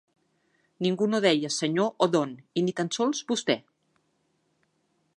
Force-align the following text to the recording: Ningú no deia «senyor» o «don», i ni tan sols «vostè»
Ningú 0.85 1.07
no 1.11 1.19
deia 1.25 1.51
«senyor» 1.57 1.93
o 2.05 2.09
«don», 2.15 2.33
i 2.61 2.65
ni 2.65 2.75
tan 2.81 2.93
sols 2.99 3.23
«vostè» 3.33 3.61